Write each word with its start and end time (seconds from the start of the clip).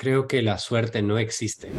creo 0.00 0.26
que 0.26 0.40
la 0.40 0.56
suerte 0.56 1.02
no 1.02 1.18
existe. 1.18 1.70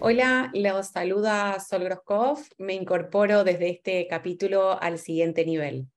Hola, 0.00 0.50
los 0.54 0.86
saluda 0.88 1.60
Sol 1.60 1.84
Groskov. 1.84 2.38
Me 2.56 2.72
incorporo 2.72 3.44
desde 3.44 3.68
este 3.68 4.06
capítulo 4.08 4.80
al 4.80 4.98
siguiente 4.98 5.44
nivel. 5.44 5.88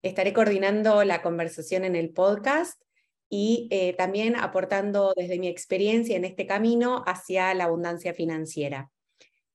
Estaré 0.00 0.32
coordinando 0.32 1.04
la 1.04 1.20
conversación 1.20 1.84
en 1.84 1.96
el 1.96 2.14
podcast 2.14 2.80
y 3.28 3.68
eh, 3.70 3.92
también 3.92 4.34
aportando 4.34 5.12
desde 5.14 5.38
mi 5.38 5.48
experiencia 5.48 6.16
en 6.16 6.24
este 6.24 6.46
camino 6.46 7.04
hacia 7.06 7.52
la 7.52 7.64
abundancia 7.64 8.14
financiera. 8.14 8.90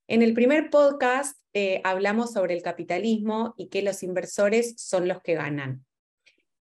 En 0.07 0.21
el 0.21 0.35
primer 0.35 0.69
podcast 0.69 1.39
eh, 1.53 1.81
hablamos 1.85 2.33
sobre 2.33 2.53
el 2.53 2.61
capitalismo 2.61 3.55
y 3.57 3.69
que 3.69 3.81
los 3.81 4.03
inversores 4.03 4.75
son 4.77 5.07
los 5.07 5.23
que 5.23 5.33
ganan. 5.33 5.85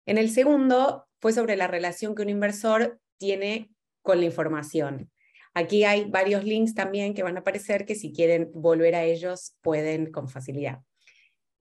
En 0.07 0.19
el 0.19 0.31
segundo 0.31 1.07
fue 1.21 1.33
sobre 1.33 1.57
la 1.57 1.67
relación 1.67 2.15
que 2.15 2.23
un 2.23 2.31
inversor 2.31 2.99
tiene 3.19 3.71
con 4.03 4.21
la 4.21 4.27
información. 4.27 5.11
Aquí 5.55 5.85
hay 5.85 6.05
varios 6.09 6.45
links 6.45 6.75
también 6.75 7.15
que 7.15 7.23
van 7.23 7.37
a 7.37 7.41
aparecer 7.41 7.85
que 7.85 7.95
si 7.95 8.13
quieren 8.13 8.51
volver 8.55 8.95
a 8.95 9.05
ellos 9.05 9.57
pueden 9.61 10.11
con 10.11 10.29
facilidad. 10.29 10.81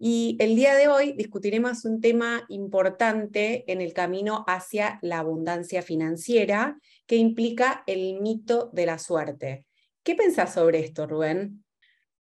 Y 0.01 0.37
el 0.39 0.55
día 0.55 0.75
de 0.75 0.87
hoy 0.87 1.11
discutiremos 1.11 1.83
un 1.83 1.99
tema 1.99 2.45
importante 2.47 3.69
en 3.69 3.81
el 3.81 3.91
camino 3.91 4.45
hacia 4.47 4.97
la 5.01 5.19
abundancia 5.19 5.81
financiera 5.81 6.79
que 7.05 7.17
implica 7.17 7.83
el 7.85 8.21
mito 8.21 8.69
de 8.71 8.85
la 8.85 8.97
suerte. 8.97 9.65
¿Qué 10.03 10.15
pensás 10.15 10.53
sobre 10.53 10.79
esto, 10.79 11.05
Rubén? 11.05 11.65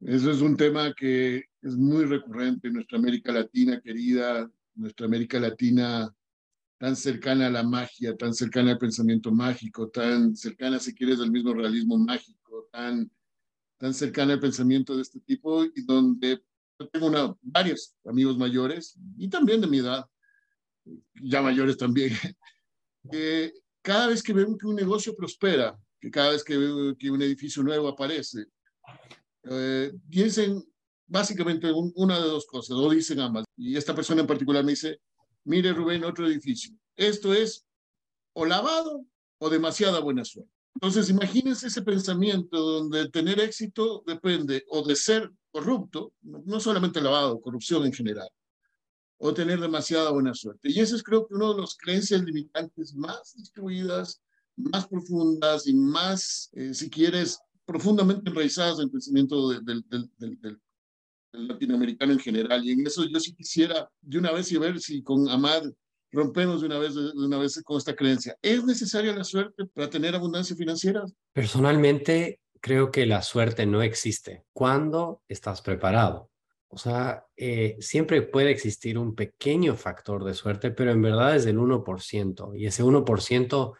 Eso 0.00 0.32
es 0.32 0.40
un 0.40 0.56
tema 0.56 0.92
que 0.92 1.44
es 1.62 1.76
muy 1.76 2.04
recurrente 2.04 2.66
en 2.66 2.74
nuestra 2.74 2.98
América 2.98 3.30
Latina 3.30 3.80
querida, 3.80 4.50
nuestra 4.78 5.06
América 5.06 5.38
Latina 5.38 6.14
tan 6.78 6.94
cercana 6.94 7.48
a 7.48 7.50
la 7.50 7.62
magia, 7.62 8.16
tan 8.16 8.32
cercana 8.32 8.70
al 8.70 8.78
pensamiento 8.78 9.32
mágico, 9.32 9.88
tan 9.88 10.36
cercana, 10.36 10.78
si 10.78 10.94
quieres, 10.94 11.20
al 11.20 11.30
mismo 11.30 11.52
realismo 11.52 11.98
mágico, 11.98 12.68
tan, 12.72 13.10
tan 13.76 13.92
cercana 13.92 14.34
al 14.34 14.40
pensamiento 14.40 14.94
de 14.94 15.02
este 15.02 15.20
tipo, 15.20 15.64
y 15.64 15.82
donde 15.84 16.40
tengo 16.92 17.08
una, 17.08 17.34
varios 17.42 17.96
amigos 18.04 18.38
mayores, 18.38 18.96
y 19.16 19.28
también 19.28 19.60
de 19.60 19.66
mi 19.66 19.78
edad, 19.78 20.06
ya 21.20 21.42
mayores 21.42 21.76
también, 21.76 22.10
que 23.10 23.52
cada 23.82 24.06
vez 24.06 24.22
que 24.22 24.32
ven 24.32 24.56
que 24.56 24.66
un 24.66 24.76
negocio 24.76 25.16
prospera, 25.16 25.76
que 26.00 26.10
cada 26.10 26.30
vez 26.30 26.44
que 26.44 26.94
que 26.96 27.10
un 27.10 27.22
edificio 27.22 27.62
nuevo 27.64 27.88
aparece, 27.88 28.46
eh, 29.50 29.92
dicen 30.06 30.62
básicamente 31.08 31.72
una 31.72 32.20
de 32.20 32.28
dos 32.28 32.46
cosas, 32.46 32.76
o 32.76 32.90
dicen 32.90 33.20
ambas. 33.20 33.44
Y 33.56 33.76
esta 33.76 33.94
persona 33.94 34.20
en 34.20 34.26
particular 34.26 34.64
me 34.64 34.72
dice, 34.72 35.00
mire 35.44 35.72
Rubén, 35.72 36.04
otro 36.04 36.26
edificio. 36.26 36.74
Esto 36.94 37.32
es 37.32 37.64
o 38.34 38.44
lavado 38.44 39.04
o 39.38 39.50
demasiada 39.50 40.00
buena 40.00 40.24
suerte. 40.24 40.52
Entonces, 40.74 41.10
imagínense 41.10 41.66
ese 41.66 41.82
pensamiento 41.82 42.56
donde 42.56 43.08
tener 43.08 43.40
éxito 43.40 44.04
depende 44.06 44.64
o 44.68 44.86
de 44.86 44.94
ser 44.94 45.32
corrupto, 45.50 46.12
no 46.22 46.60
solamente 46.60 47.00
lavado, 47.00 47.40
corrupción 47.40 47.84
en 47.84 47.92
general, 47.92 48.28
o 49.16 49.34
tener 49.34 49.58
demasiada 49.58 50.10
buena 50.10 50.34
suerte. 50.34 50.70
Y 50.70 50.78
eso 50.78 50.94
es 50.94 51.02
creo 51.02 51.26
que 51.26 51.34
uno 51.34 51.52
de 51.52 51.62
los 51.62 51.76
creencias 51.76 52.22
limitantes 52.22 52.94
más 52.94 53.34
distribuidas, 53.34 54.20
más 54.56 54.86
profundas 54.86 55.66
y 55.66 55.74
más, 55.74 56.50
eh, 56.52 56.74
si 56.74 56.88
quieres, 56.88 57.40
profundamente 57.64 58.30
enraizadas 58.30 58.78
en 58.78 58.84
el 58.84 58.90
pensamiento 58.90 59.48
del, 59.48 59.84
latinoamericano 61.32 62.12
en 62.12 62.18
general. 62.18 62.64
Y 62.64 62.72
en 62.72 62.86
eso 62.86 63.04
yo 63.06 63.20
sí 63.20 63.34
quisiera 63.34 63.88
de 64.00 64.18
una 64.18 64.32
vez 64.32 64.50
y 64.52 64.58
ver 64.58 64.80
si 64.80 65.02
con 65.02 65.28
Amad 65.28 65.64
rompemos 66.10 66.60
de 66.60 66.66
una 66.66 66.78
vez, 66.78 66.94
de 66.94 67.10
una 67.14 67.38
vez 67.38 67.60
con 67.64 67.78
esta 67.78 67.94
creencia. 67.94 68.36
¿Es 68.40 68.64
necesaria 68.64 69.14
la 69.14 69.24
suerte 69.24 69.66
para 69.66 69.90
tener 69.90 70.14
abundancia 70.14 70.56
financiera? 70.56 71.04
Personalmente, 71.32 72.40
creo 72.60 72.90
que 72.90 73.06
la 73.06 73.22
suerte 73.22 73.66
no 73.66 73.82
existe 73.82 74.44
cuando 74.52 75.22
estás 75.28 75.60
preparado. 75.62 76.30
O 76.70 76.76
sea, 76.76 77.24
eh, 77.36 77.76
siempre 77.80 78.20
puede 78.22 78.50
existir 78.50 78.98
un 78.98 79.14
pequeño 79.14 79.74
factor 79.74 80.24
de 80.24 80.34
suerte, 80.34 80.70
pero 80.70 80.90
en 80.90 81.00
verdad 81.00 81.34
es 81.34 81.44
del 81.44 81.58
1%. 81.58 82.54
Y 82.54 82.66
ese 82.66 82.84
1% 82.84 83.74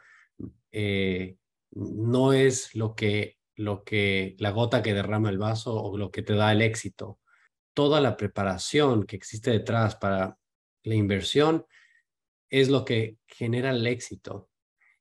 eh, 0.73 1.37
no 1.73 2.33
es 2.33 2.75
lo 2.75 2.95
que 2.95 3.39
lo 3.59 3.83
que 3.83 4.37
la 4.39 4.53
gota 4.53 4.83
que 4.83 4.95
derrama 4.95 5.31
el 5.31 5.39
vaso 5.39 5.75
o 5.75 5.99
lo 5.99 6.11
que 6.11 6.23
te 6.23 6.35
da 6.35 6.53
el 6.53 6.63
éxito. 6.63 7.19
Toda 7.79 8.01
la 8.01 8.17
preparación 8.17 9.05
que 9.05 9.15
existe 9.15 9.53
detrás 9.53 9.95
para 9.95 10.37
la 10.83 10.95
inversión 10.97 11.65
es 12.51 12.71
lo 12.71 12.85
que 12.85 13.19
genera 13.25 13.71
el 13.71 13.87
éxito. 13.87 14.51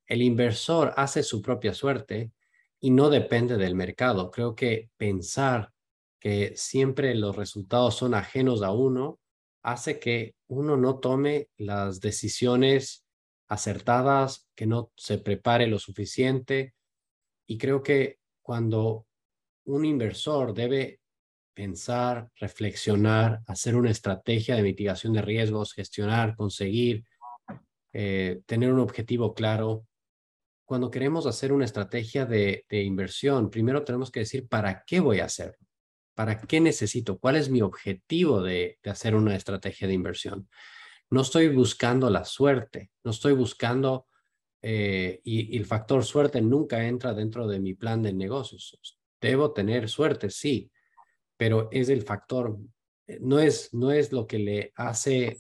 El 0.06 0.22
inversor 0.22 0.94
hace 0.96 1.24
su 1.24 1.42
propia 1.42 1.74
suerte 1.74 2.34
y 2.80 2.92
no 2.92 3.10
depende 3.10 3.58
del 3.58 3.74
mercado. 3.74 4.30
Creo 4.30 4.54
que 4.54 4.92
pensar 4.96 5.74
que 6.20 6.54
siempre 6.56 7.16
los 7.16 7.36
resultados 7.36 7.96
son 7.96 8.14
ajenos 8.14 8.62
a 8.62 8.70
uno 8.70 9.20
hace 9.64 10.00
que 10.00 10.36
uno 10.46 10.78
no 10.78 11.00
tome 11.00 11.50
las 11.58 12.00
decisiones 12.00 13.08
acertadas, 13.48 14.48
que 14.54 14.68
no 14.68 14.92
se 14.96 15.18
prepare 15.18 15.66
lo 15.66 15.80
suficiente. 15.80 16.76
Y 17.48 17.58
creo 17.58 17.82
que 17.82 18.20
cuando 18.44 19.08
un 19.66 19.84
inversor 19.84 20.54
debe 20.54 21.00
pensar, 21.58 22.30
reflexionar, 22.36 23.42
hacer 23.48 23.76
una 23.76 23.90
estrategia 23.90 24.56
de 24.56 24.62
mitigación 24.62 25.12
de 25.12 25.24
riesgos, 25.24 25.74
gestionar, 25.74 26.36
conseguir, 26.36 27.04
eh, 27.94 28.42
tener 28.46 28.72
un 28.72 28.80
objetivo 28.80 29.34
claro. 29.34 29.88
Cuando 30.66 30.92
queremos 30.92 31.26
hacer 31.26 31.52
una 31.52 31.66
estrategia 31.66 32.28
de, 32.28 32.64
inversión, 32.70 33.50
primero 33.50 33.84
tenemos 33.84 34.12
que 34.12 34.20
decir, 34.20 34.48
¿para 34.48 34.84
qué 34.86 35.00
voy 35.00 35.20
a 35.20 35.26
hacerlo? 35.26 35.66
¿Para 36.14 36.40
qué 36.40 36.60
necesito? 36.60 37.18
¿Cuál 37.18 37.38
es 37.38 37.50
mi 37.50 37.64
objetivo 37.64 38.44
de, 38.44 38.78
hacer 38.86 39.16
una 39.16 39.36
estrategia 39.36 39.88
de 39.88 39.96
inversión? 39.96 40.48
No 41.10 41.22
estoy 41.22 41.48
buscando 41.48 42.12
la 42.12 42.24
suerte, 42.24 42.92
no 43.04 43.10
estoy 43.10 43.34
buscando 43.34 44.06
eh, 44.62 45.22
y, 45.24 45.58
el 45.58 45.66
factor 45.66 46.06
suerte 46.06 46.40
nunca 46.40 46.86
entra 46.86 47.16
dentro 47.16 47.48
de 47.48 47.60
mi 47.60 47.74
plan 47.74 48.04
de 48.04 48.14
negocios. 48.14 48.78
Debo 49.20 49.54
tener 49.54 49.90
suerte, 49.90 50.30
sí, 50.30 50.70
pero 51.38 51.70
es 51.72 51.90
el 51.90 52.02
factor, 52.02 52.58
eh, 53.08 53.20
no 53.22 53.40
es, 53.40 53.74
no 53.74 53.92
es 53.92 54.12
lo 54.12 54.28
que 54.28 54.40
le 54.40 54.72
hace 54.76 55.38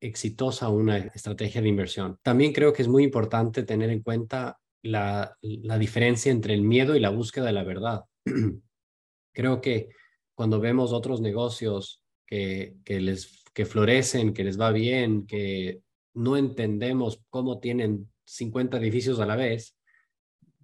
exitosa 0.00 0.68
una 0.68 0.98
estrategia 0.98 1.62
de 1.62 1.68
inversión. 1.68 2.18
También 2.22 2.52
creo 2.52 2.72
que 2.72 2.82
es 2.82 2.88
muy 2.88 3.04
importante 3.04 3.62
tener 3.62 3.90
en 3.90 4.02
cuenta 4.02 4.58
la, 4.82 5.36
la 5.40 5.78
diferencia 5.78 6.32
entre 6.32 6.54
el 6.54 6.62
miedo 6.62 6.96
y 6.96 7.00
la 7.00 7.10
búsqueda 7.10 7.46
de 7.46 7.52
la 7.52 7.64
verdad. 7.64 8.04
creo 9.32 9.60
que 9.60 9.90
cuando 10.34 10.60
vemos 10.60 10.92
otros 10.92 11.20
negocios 11.20 12.02
que, 12.26 12.76
que, 12.84 13.00
les, 13.00 13.44
que 13.54 13.66
florecen, 13.66 14.34
que 14.34 14.44
les 14.44 14.60
va 14.60 14.70
bien, 14.72 15.26
que 15.26 15.80
no 16.14 16.36
entendemos 16.36 17.22
cómo 17.28 17.60
tienen 17.60 18.10
50 18.24 18.78
edificios 18.78 19.20
a 19.20 19.26
la 19.26 19.36
vez 19.36 19.76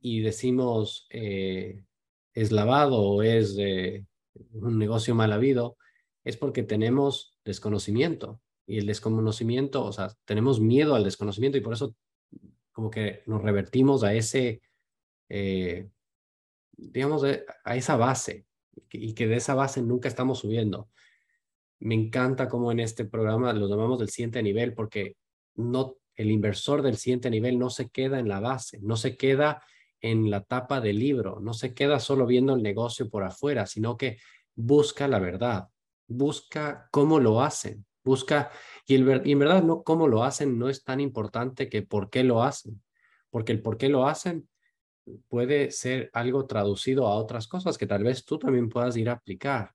y 0.00 0.21
decimos 0.21 1.06
eh, 1.11 1.84
es 2.34 2.50
lavado 2.50 3.00
o 3.00 3.22
es 3.22 3.56
eh, 3.59 4.05
un 4.53 4.78
negocio 4.78 5.15
mal 5.15 5.32
habido, 5.32 5.76
es 6.25 6.37
porque 6.37 6.62
tenemos 6.62 7.38
desconocimiento. 7.44 8.41
Y 8.66 8.78
el 8.78 8.87
desconocimiento, 8.87 9.84
o 9.84 9.93
sea, 9.93 10.12
tenemos 10.25 10.60
miedo 10.60 10.94
al 10.94 11.04
desconocimiento 11.04 11.59
y 11.59 11.62
por 11.62 11.72
eso 11.72 11.94
como 12.70 12.91
que 12.91 13.22
nos 13.26 13.43
revertimos 13.43 14.03
a 14.03 14.15
ese, 14.15 14.62
eh, 15.28 15.88
digamos, 16.72 17.25
a 17.65 17.76
esa 17.76 17.97
base 17.97 18.47
y 18.91 19.15
que 19.15 19.26
de 19.26 19.37
esa 19.37 19.54
base 19.54 19.82
nunca 19.82 20.09
estamos 20.09 20.38
subiendo. 20.38 20.88
Me 21.81 21.94
encanta 21.94 22.49
como 22.49 22.72
en 22.72 22.81
este 22.81 23.04
programa 23.04 23.53
lo 23.53 23.69
llamamos 23.69 23.99
del 23.99 24.09
siguiente 24.09 24.43
nivel 24.43 24.75
porque 24.75 25.16
no 25.56 25.97
el 26.14 26.31
inversor 26.31 26.82
del 26.82 26.97
siguiente 26.97 27.31
nivel 27.31 27.58
no 27.58 27.70
se 27.70 27.90
queda 27.90 28.19
en 28.19 28.29
la 28.29 28.40
base, 28.40 28.79
no 28.81 28.96
se 28.96 29.17
queda 29.17 29.62
en 30.02 30.31
la 30.31 30.43
tapa 30.43 30.81
del 30.81 30.99
libro, 30.99 31.38
no 31.40 31.54
se 31.54 31.75
queda 31.75 32.00
solo 32.00 32.26
viendo 32.26 32.54
el 32.54 32.62
negocio 32.62 33.08
por 33.08 33.22
afuera, 33.22 33.66
sino 33.66 33.96
que 33.96 34.19
busca 34.54 35.08
la 35.08 35.20
verdad, 35.20 35.69
busca 36.08 36.88
cómo 36.90 37.20
lo 37.20 37.40
hacen, 37.40 37.87
busca, 38.04 38.50
y, 38.87 38.96
en 38.96 39.38
verdad 39.38 39.62
no 39.62 39.82
cómo 39.82 40.08
lo 40.08 40.25
hacen 40.25 40.58
no 40.58 40.69
es 40.69 40.82
tan 40.82 41.00
importante 41.00 41.69
que 41.69 41.82
por 41.82 42.10
qué 42.10 42.25
lo 42.25 42.43
hacen, 42.43 42.82
porque 43.31 43.52
el 43.52 43.62
por 43.62 43.78
qué 43.78 43.88
lo 43.88 44.06
hacen 44.06 44.49
puede 45.28 45.70
ser 45.70 46.10
algo 46.12 46.46
traducido 46.46 47.06
a 47.06 47.14
otras 47.14 47.46
cosas 47.48 47.78
que 47.78 47.87
tal 47.87 48.05
vez 48.05 48.25
tú 48.25 48.38
también 48.38 48.69
puedas 48.69 48.96
ir 48.96 49.08
a 49.08 49.12
aplicar. 49.12 49.72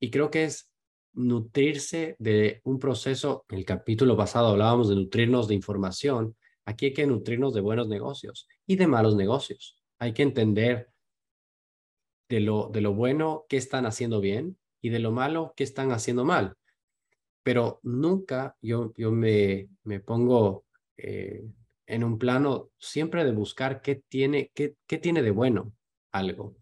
Y 0.00 0.10
creo 0.10 0.30
que 0.30 0.44
es 0.44 0.70
nutrirse 1.12 2.16
de 2.18 2.60
un 2.64 2.78
proceso, 2.78 3.44
el 3.48 3.64
capítulo 3.64 4.16
pasado 4.16 4.48
hablábamos 4.48 4.88
de 4.88 4.96
nutrirnos 4.96 5.48
de 5.48 5.54
información, 5.54 6.36
aquí 6.68 6.86
hay 6.86 6.92
que 6.92 7.06
nutrirnos 7.06 7.54
de 7.54 7.62
buenos 7.62 7.88
negocios 7.88 8.46
y 8.66 8.76
de 8.76 8.86
malos 8.86 9.16
negocios. 9.16 9.78
Hay 9.98 10.12
que 10.12 10.22
entender 10.22 10.90
de 12.28 12.40
lo, 12.40 12.68
de 12.68 12.82
lo 12.82 12.92
bueno 12.92 13.46
qué 13.48 13.56
están 13.56 13.86
haciendo 13.86 14.20
bien 14.20 14.58
y 14.82 14.90
de 14.90 14.98
lo 14.98 15.10
malo 15.10 15.54
qué 15.56 15.64
están 15.64 15.92
haciendo 15.92 16.24
mal. 16.26 16.54
pero 17.42 17.80
nunca 17.82 18.54
yo, 18.60 18.92
yo 18.96 19.10
me, 19.10 19.70
me 19.84 20.00
pongo 20.00 20.66
eh, 20.98 21.42
en 21.86 22.04
un 22.04 22.18
plano 22.18 22.70
siempre 22.78 23.24
de 23.24 23.32
buscar 23.32 23.80
qué 23.80 24.02
tiene, 24.06 24.50
qué, 24.54 24.74
qué 24.86 24.98
tiene 24.98 25.22
de 25.22 25.30
bueno 25.30 25.72
algo. 26.12 26.56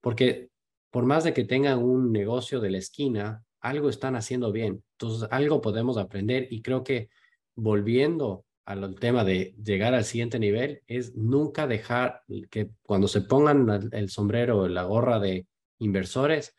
Porque 0.00 0.50
por 0.90 1.04
más 1.06 1.22
de 1.22 1.32
que 1.32 1.44
tengan 1.44 1.78
un 1.84 2.10
negocio 2.10 2.58
de 2.58 2.70
la 2.70 2.78
esquina, 2.78 3.44
algo 3.60 3.88
están 3.88 4.16
haciendo 4.16 4.50
bien. 4.50 4.82
Entonces, 4.98 5.28
algo 5.30 5.60
podemos 5.60 5.96
aprender 5.98 6.48
y 6.50 6.62
creo 6.62 6.82
que 6.82 7.10
volviendo 7.54 8.44
al 8.64 8.94
tema 8.98 9.24
de 9.24 9.54
llegar 9.62 9.94
al 9.94 10.04
siguiente 10.04 10.38
nivel 10.38 10.82
es 10.86 11.14
nunca 11.16 11.66
dejar 11.66 12.22
que 12.50 12.70
cuando 12.82 13.08
se 13.08 13.22
pongan 13.22 13.90
el 13.92 14.08
sombrero, 14.08 14.68
la 14.68 14.84
gorra 14.84 15.18
de 15.18 15.46
inversores, 15.78 16.54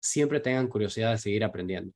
siempre 0.00 0.40
tengan 0.40 0.68
curiosidad 0.68 1.12
de 1.12 1.18
seguir 1.18 1.44
aprendiendo. 1.44 1.94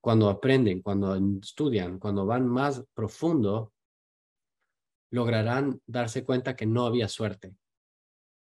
Cuando 0.00 0.28
aprenden, 0.28 0.82
cuando 0.82 1.16
estudian, 1.42 1.98
cuando 1.98 2.26
van 2.26 2.46
más 2.46 2.84
profundo, 2.94 3.72
lograrán 5.10 5.80
darse 5.86 6.24
cuenta 6.24 6.54
que 6.54 6.66
no 6.66 6.86
había 6.86 7.08
suerte. 7.08 7.54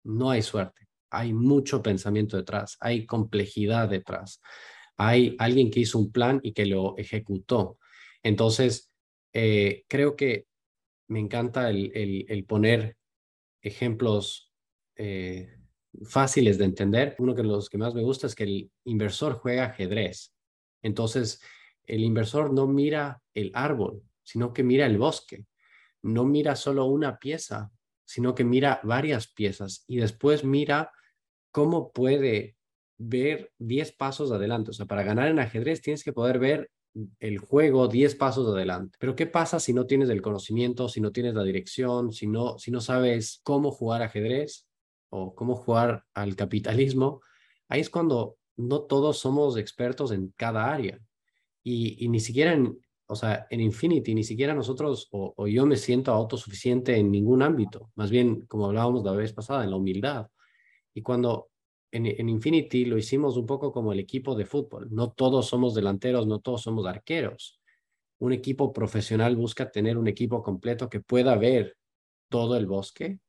No 0.03 0.31
hay 0.31 0.41
suerte. 0.41 0.87
Hay 1.11 1.33
mucho 1.33 1.81
pensamiento 1.81 2.37
detrás, 2.37 2.77
hay 2.79 3.05
complejidad 3.05 3.89
detrás. 3.89 4.41
Hay 4.97 5.35
alguien 5.39 5.71
que 5.71 5.81
hizo 5.81 5.97
un 5.97 6.11
plan 6.11 6.39
y 6.43 6.53
que 6.53 6.65
lo 6.65 6.97
ejecutó. 6.97 7.79
Entonces, 8.23 8.88
eh, 9.33 9.85
creo 9.87 10.15
que 10.15 10.47
me 11.07 11.19
encanta 11.19 11.69
el, 11.69 11.91
el, 12.27 12.45
poner 12.45 12.97
ejemplos 13.61 14.53
eh, 14.95 15.59
fáciles 16.03 16.57
de 16.57 16.65
entender. 16.65 17.15
Uno 17.19 17.33
de 17.33 17.43
los 17.43 17.69
que 17.69 17.77
más 17.77 17.93
me 17.93 18.03
gusta 18.03 18.27
es 18.27 18.35
que 18.35 18.43
el 18.43 18.71
inversor 18.85 19.33
juega 19.33 19.65
ajedrez. 19.65 20.33
Entonces, 20.81 21.41
el 21.83 22.01
inversor 22.03 22.53
no 22.53 22.67
mira 22.67 23.21
el 23.33 23.51
árbol, 23.53 24.03
sino 24.23 24.53
que 24.53 24.63
mira 24.63 24.85
el 24.85 24.97
bosque. 24.97 25.45
No 26.01 26.25
mira 26.25 26.55
solo 26.55 26.85
una 26.85 27.17
pieza, 27.17 27.71
sino 28.05 28.35
que 28.35 28.43
mira 28.43 28.79
varias 28.83 29.27
piezas 29.27 29.83
y 29.87 29.97
después 29.97 30.43
mira 30.43 30.91
cómo 31.51 31.91
puede 31.91 32.55
ver 32.97 33.51
10 33.57 33.91
pasos 33.93 34.31
adelante. 34.31 34.71
O 34.71 34.73
sea, 34.73 34.85
para 34.85 35.03
ganar 35.03 35.27
en 35.27 35.39
ajedrez 35.39 35.81
tienes 35.81 36.03
que 36.03 36.13
poder 36.13 36.39
ver 36.39 36.71
el 37.19 37.37
juego 37.37 37.87
10 37.87 38.15
pasos 38.15 38.47
adelante. 38.47 38.97
Pero 38.99 39.15
¿qué 39.15 39.27
pasa 39.27 39.59
si 39.59 39.73
no 39.73 39.85
tienes 39.85 40.09
el 40.09 40.21
conocimiento, 40.21 40.89
si 40.89 41.01
no 41.01 41.11
tienes 41.11 41.33
la 41.33 41.43
dirección, 41.43 42.11
si 42.11 42.27
no, 42.27 42.57
si 42.57 42.71
no 42.71 42.81
sabes 42.81 43.41
cómo 43.43 43.71
jugar 43.71 44.01
ajedrez 44.01 44.67
o 45.09 45.35
cómo 45.35 45.55
jugar 45.55 46.05
al 46.13 46.35
capitalismo? 46.35 47.21
Ahí 47.67 47.81
es 47.81 47.89
cuando 47.89 48.37
no 48.57 48.81
todos 48.81 49.19
somos 49.19 49.57
expertos 49.57 50.11
en 50.11 50.33
cada 50.35 50.71
área. 50.71 50.99
Y, 51.63 52.07
ni 52.07 52.19
siquiera 52.19 52.53
en, 52.53 52.79
o 53.05 53.15
sea, 53.15 53.45
en 53.49 53.61
Infinity, 53.61 54.15
ni 54.15 54.23
siquiera 54.23 54.55
nosotros 54.55 55.07
o, 55.11 55.33
o 55.37 55.47
yo 55.47 55.65
me 55.65 55.75
siento 55.77 56.11
autosuficiente 56.11 56.95
en 56.97 57.11
ningún 57.11 57.43
ámbito. 57.43 57.91
Más 57.95 58.09
bien, 58.09 58.45
como 58.47 58.65
hablábamos 58.65 59.03
la 59.03 59.11
vez 59.11 59.33
pasada, 59.33 59.63
en 59.63 59.69
la 59.69 59.75
humildad. 59.75 60.27
Y 60.93 61.01
cuando 61.01 61.48
en, 61.91 62.29
Infinity 62.29 62.85
lo 62.85 62.97
hicimos 62.97 63.37
un 63.37 63.45
poco 63.45 63.71
como 63.71 63.93
el 63.93 63.99
equipo 63.99 64.35
de 64.35 64.45
fútbol. 64.45 64.87
No 64.91 65.11
todos 65.11 65.47
somos 65.47 65.73
delanteros, 65.73 66.27
no 66.27 66.39
todos 66.39 66.61
somos 66.61 66.85
arqueros. 66.85 67.59
Un 68.19 68.33
equipo 68.33 68.73
profesional 68.73 69.35
busca 69.35 69.71
tener 69.71 69.97
un 69.97 70.07
equipo 70.07 70.43
completo 70.43 70.89
que 70.89 70.99
pueda 70.99 71.35
ver 71.35 71.77
todo 72.29 72.57
el 72.57 72.67
bosque, 72.67 73.19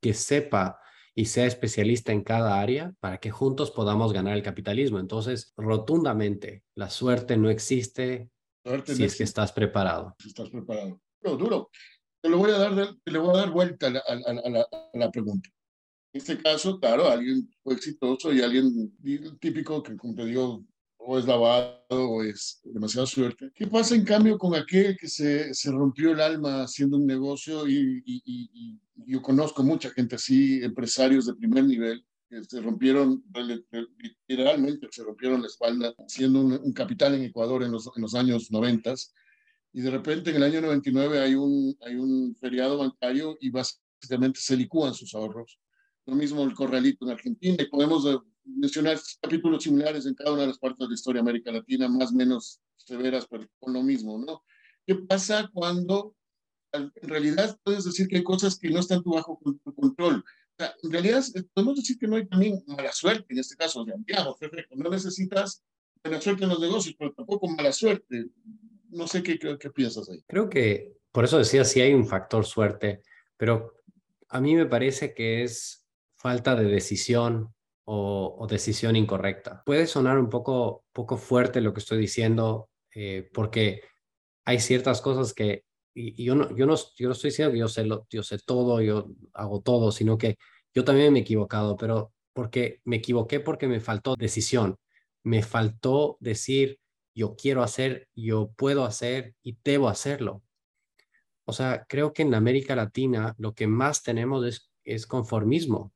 que 0.00 0.14
sepa 0.14 0.80
y 1.14 1.26
sea 1.26 1.46
especialista 1.46 2.12
en 2.12 2.22
cada 2.22 2.60
área 2.60 2.94
para 3.00 3.18
que 3.18 3.30
juntos 3.30 3.70
podamos 3.70 4.12
ganar 4.12 4.36
el 4.36 4.42
capitalismo. 4.42 4.98
Entonces, 4.98 5.52
rotundamente, 5.56 6.64
la 6.74 6.90
suerte 6.90 7.36
no 7.36 7.50
existe 7.50 8.30
si 8.86 9.04
es 9.04 9.16
que 9.16 9.24
estás 9.24 9.52
preparado. 9.52 10.14
Si 10.18 10.28
estás 10.28 10.50
preparado. 10.50 11.00
No, 11.22 11.36
duro. 11.36 11.70
Te 12.20 12.28
lo 12.28 12.36
voy 12.38 12.50
a 12.50 12.58
dar, 12.58 12.96
te 13.02 13.10
le 13.10 13.18
voy 13.18 13.34
a 13.34 13.38
dar 13.38 13.50
vuelta 13.50 13.86
a 13.86 14.98
la 14.98 15.10
pregunta. 15.10 15.48
En 16.12 16.20
este 16.20 16.38
caso, 16.38 16.80
claro, 16.80 17.08
alguien 17.08 17.48
fue 17.62 17.74
exitoso 17.74 18.32
y 18.32 18.42
alguien 18.42 18.92
típico 19.38 19.82
que, 19.82 19.96
como 19.96 20.14
te 20.14 20.24
digo, 20.24 20.64
o 20.98 21.18
es 21.18 21.24
lavado 21.24 21.78
o 21.88 22.22
es 22.22 22.60
demasiada 22.64 23.06
suerte. 23.06 23.50
¿Qué 23.54 23.66
pasa 23.66 23.94
en 23.94 24.04
cambio 24.04 24.36
con 24.36 24.54
aquel 24.54 24.96
que 24.96 25.08
se, 25.08 25.54
se 25.54 25.70
rompió 25.70 26.12
el 26.12 26.20
alma 26.20 26.64
haciendo 26.64 26.96
un 26.96 27.06
negocio 27.06 27.66
y, 27.68 28.02
y, 28.04 28.78
yo 29.06 29.22
conozco 29.22 29.62
mucha 29.62 29.90
gente 29.90 30.16
así, 30.16 30.62
empresarios 30.62 31.26
de 31.26 31.34
primer 31.34 31.64
nivel, 31.64 32.04
que 32.28 32.44
se 32.44 32.60
rompieron, 32.60 33.24
literalmente 34.28 34.86
se 34.90 35.02
rompieron 35.02 35.40
la 35.40 35.48
espalda 35.48 35.94
siendo 36.06 36.40
un, 36.40 36.72
capital 36.72 37.14
en 37.14 37.22
Ecuador 37.22 37.64
en 37.64 37.72
los, 37.72 37.90
en 37.96 38.02
los 38.02 38.14
años 38.14 38.52
90 38.52 38.94
y 39.72 39.80
de 39.80 39.90
repente 39.90 40.30
en 40.30 40.36
el 40.36 40.42
año 40.44 40.60
99 40.60 41.18
hay 41.18 41.34
un, 41.34 41.76
hay 41.84 41.96
un 41.96 42.36
feriado 42.36 42.78
bancario 42.78 43.36
y 43.40 43.50
básicamente 43.50 44.38
se 44.40 44.56
licúan 44.56 44.94
sus 44.94 45.14
ahorros 45.14 45.58
lo 46.10 46.16
mismo 46.16 46.42
el 46.42 46.54
corralito 46.54 47.04
en 47.06 47.12
Argentina, 47.12 47.56
y 47.58 47.66
podemos 47.66 48.04
eh, 48.04 48.18
mencionar 48.44 48.98
capítulos 49.22 49.62
similares 49.62 50.06
en 50.06 50.14
cada 50.14 50.32
una 50.32 50.42
de 50.42 50.48
las 50.48 50.58
partes 50.58 50.80
de 50.80 50.88
la 50.88 50.94
historia 50.94 51.22
de 51.22 51.30
América 51.30 51.52
Latina, 51.52 51.88
más 51.88 52.10
o 52.10 52.14
menos 52.14 52.60
severas, 52.76 53.26
pero 53.30 53.46
con 53.60 53.72
lo 53.72 53.82
mismo, 53.82 54.18
¿no? 54.18 54.42
¿Qué 54.86 54.96
pasa 54.96 55.48
cuando 55.52 56.16
en 56.72 56.92
realidad 57.02 57.58
puedes 57.62 57.84
decir 57.84 58.08
que 58.08 58.16
hay 58.16 58.24
cosas 58.24 58.58
que 58.58 58.70
no 58.70 58.80
están 58.80 59.02
bajo 59.04 59.38
tu 59.44 59.74
control? 59.74 60.16
O 60.16 60.54
sea, 60.58 60.74
en 60.82 60.90
realidad 60.90 61.24
eh, 61.34 61.44
podemos 61.54 61.76
decir 61.76 61.96
que 61.96 62.08
no 62.08 62.16
hay 62.16 62.26
también 62.26 62.62
mala 62.66 62.92
suerte 62.92 63.26
en 63.28 63.38
este 63.38 63.56
caso, 63.56 63.84
digamos, 63.84 64.36
perfecto, 64.36 64.74
no 64.76 64.90
necesitas 64.90 65.62
buena 66.02 66.20
suerte 66.20 66.42
en 66.44 66.50
los 66.50 66.60
negocios, 66.60 66.96
pero 66.98 67.12
tampoco 67.12 67.46
mala 67.48 67.72
suerte. 67.72 68.26
No 68.88 69.06
sé 69.06 69.22
qué, 69.22 69.38
qué, 69.38 69.56
qué 69.58 69.70
piensas 69.70 70.10
ahí. 70.10 70.24
Creo 70.26 70.48
que, 70.48 70.96
por 71.12 71.24
eso 71.24 71.38
decía, 71.38 71.64
sí 71.64 71.80
hay 71.80 71.94
un 71.94 72.06
factor 72.06 72.44
suerte, 72.44 73.02
pero 73.36 73.74
a 74.28 74.40
mí 74.40 74.56
me 74.56 74.66
parece 74.66 75.14
que 75.14 75.44
es 75.44 75.79
falta 76.20 76.54
de 76.54 76.64
decisión 76.64 77.54
o, 77.84 78.46
decisión 78.48 78.94
incorrecta. 78.94 79.62
Puede 79.64 79.86
sonar 79.86 80.18
un 80.18 80.28
poco, 80.28 80.84
poco 80.92 81.16
fuerte 81.16 81.60
lo 81.60 81.72
que 81.72 81.80
estoy 81.80 81.98
diciendo, 81.98 82.68
eh, 82.94 83.28
porque 83.32 83.80
hay 84.44 84.60
ciertas 84.60 85.00
cosas 85.00 85.32
que, 85.32 85.64
y, 85.94 86.22
yo, 86.22 86.34
no, 86.34 86.54
yo, 86.54 86.66
no, 86.66 86.76
yo 86.96 87.08
no 87.08 87.12
estoy 87.12 87.30
diciendo 87.30 87.52
que 87.52 87.58
yo 87.58 87.68
sé, 87.68 87.84
lo, 87.84 88.06
yo 88.10 88.22
sé 88.22 88.38
todo, 88.38 88.82
yo 88.82 89.08
hago 89.32 89.62
todo, 89.62 89.92
sino 89.92 90.18
que 90.18 90.36
yo 90.74 90.84
también 90.84 91.12
me 91.12 91.20
he 91.20 91.22
equivocado, 91.22 91.76
pero 91.76 92.12
porque 92.34 92.80
me 92.84 92.96
equivoqué 92.96 93.40
porque 93.40 93.66
me 93.66 93.80
faltó 93.80 94.14
decisión, 94.14 94.76
me 95.24 95.42
faltó 95.42 96.18
decir, 96.20 96.78
yo 97.14 97.34
quiero 97.34 97.62
hacer, 97.62 98.08
yo 98.14 98.52
puedo 98.56 98.84
hacer 98.84 99.34
y 99.42 99.58
debo 99.64 99.88
hacerlo. 99.88 100.42
O 101.46 101.52
sea, 101.52 101.86
creo 101.88 102.12
que 102.12 102.22
en 102.22 102.34
América 102.34 102.76
Latina 102.76 103.34
lo 103.38 103.54
que 103.54 103.66
más 103.66 104.02
tenemos 104.02 104.46
es, 104.46 104.70
es 104.84 105.06
conformismo 105.06 105.92